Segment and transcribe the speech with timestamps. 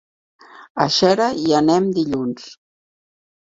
[0.85, 2.51] A Xera hi anem dilluns.